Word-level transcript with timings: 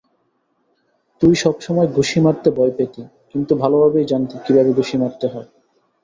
তুই 1.21 1.33
সবসময় 1.35 1.87
ঘুষি 1.95 2.19
মারতে 2.19 2.49
ভয় 2.51 2.73
পেতি, 2.77 3.01
কিন্তু 3.31 3.53
ভালোভাবেই 3.55 4.09
জানতি 4.11 4.35
কীভাবে 4.45 4.71
ঘুষি 4.73 4.95
মারতে 4.97 5.25
হয়। 5.27 5.49